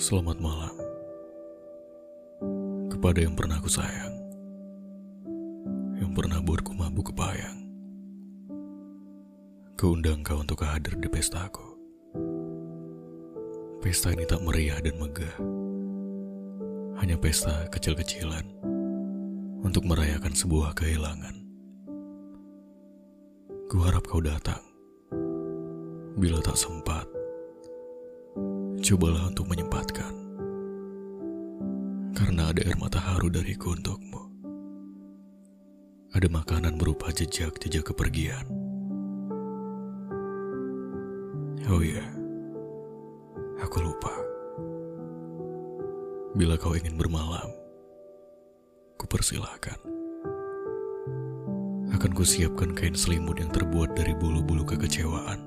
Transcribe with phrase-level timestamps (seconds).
[0.00, 0.72] Selamat malam
[2.88, 4.16] kepada yang pernah aku sayang,
[6.00, 7.68] yang pernah buatku mabuk kepayang.
[9.76, 11.76] Kuundang kau untuk hadir di pestaku.
[13.84, 15.36] Pesta ini tak meriah dan megah,
[17.04, 18.48] hanya pesta kecil-kecilan
[19.60, 21.36] untuk merayakan sebuah kehilangan.
[23.68, 24.64] Ku harap kau datang.
[26.16, 27.04] Bila tak sempat,
[28.90, 30.10] cobalah untuk menyempatkan.
[32.10, 34.18] Karena ada air mata haru dariku untukmu.
[36.10, 38.50] Ada makanan berupa jejak-jejak kepergian.
[41.70, 42.02] Oh iya,
[43.62, 44.10] aku lupa.
[46.34, 47.46] Bila kau ingin bermalam,
[48.98, 49.78] kupersilahkan.
[51.94, 55.46] Akan kusiapkan kain selimut yang terbuat dari bulu-bulu kekecewaan.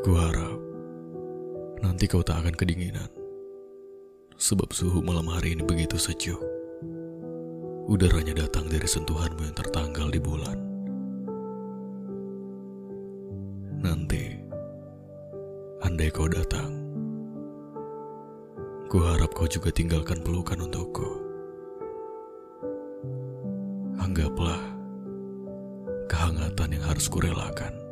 [0.00, 0.57] Ku harap
[1.98, 3.10] nanti kau tak akan kedinginan.
[4.38, 6.38] Sebab suhu malam hari ini begitu sejuk.
[7.90, 10.58] Udaranya datang dari sentuhanmu yang tertanggal di bulan.
[13.82, 14.30] Nanti,
[15.82, 16.70] andai kau datang,
[18.86, 21.18] ku harap kau juga tinggalkan pelukan untukku.
[23.98, 24.62] Anggaplah
[26.06, 27.87] kehangatan yang harus kurelakan.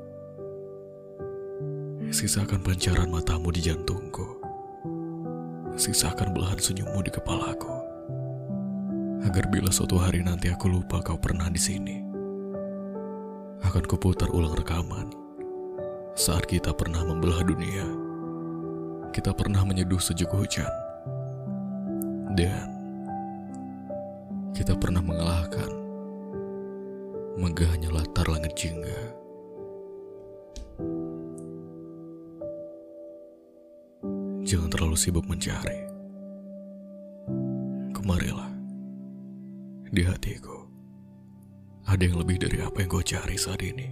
[2.07, 4.39] Sisakan pancaran matamu di jantungku.
[5.75, 7.75] Sisakan belahan senyummu di kepalaku.
[9.27, 11.99] Agar bila suatu hari nanti aku lupa kau pernah di sini,
[13.59, 15.11] akan kuputar ulang rekaman
[16.15, 17.87] saat kita pernah membelah dunia.
[19.11, 20.71] Kita pernah menyeduh sejuk hujan.
[22.39, 22.71] Dan
[24.55, 25.75] kita pernah mengalahkan
[27.35, 29.26] megahnya latar langit jingga.
[34.47, 35.91] Jangan terlalu sibuk mencari.
[37.91, 38.47] Kemarilah.
[39.91, 40.71] Di hatiku,
[41.83, 43.91] ada yang lebih dari apa yang kau cari saat ini.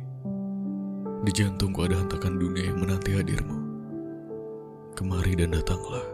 [1.26, 3.58] Di jantungku ada hentakan dunia yang menanti hadirmu.
[4.94, 6.06] Kemari dan datanglah.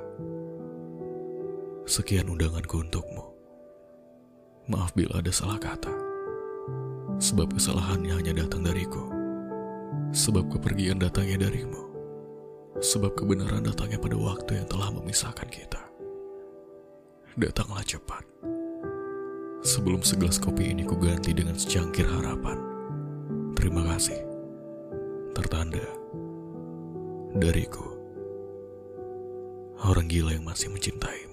[1.85, 3.37] Sekian undanganku untukmu.
[4.73, 5.93] Maaf bila ada salah kata.
[7.21, 9.05] Sebab kesalahannya hanya datang dariku.
[10.17, 11.90] Sebab kepergian datangnya darimu.
[12.81, 15.85] Sebab kebenaran datangnya pada waktu yang telah memisahkan kita.
[17.37, 18.25] Datanglah cepat.
[19.61, 22.57] Sebelum segelas kopi ini kuganti dengan secangkir harapan.
[23.53, 24.17] Terima kasih.
[25.37, 25.85] Tertanda.
[27.37, 27.85] Dariku.
[29.85, 31.30] Orang gila yang masih mencintaimu.